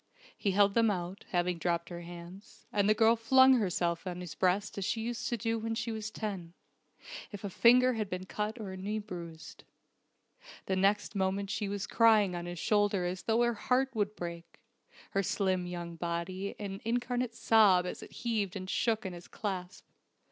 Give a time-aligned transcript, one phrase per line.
[0.35, 4.33] He held them out, having dropped her hands, and the girl flung herself on his
[4.33, 6.53] breast as she used to do when she was ten,
[7.31, 9.63] if a finger had been cut or a knee bruised.
[10.65, 14.59] The next moment she was crying on his shoulder as though her heart would break,
[15.11, 19.85] her slim young body an incarnate sob as it heaved and shook in his clasp.